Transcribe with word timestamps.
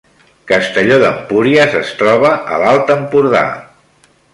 Castelló 0.51 0.97
d’Empúries 1.03 1.77
es 1.83 1.93
troba 2.01 2.33
a 2.57 2.61
l’Alt 2.67 2.95
Empordà 3.01 3.45